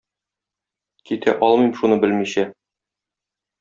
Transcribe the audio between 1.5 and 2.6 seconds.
алмыйм шуны белмичә.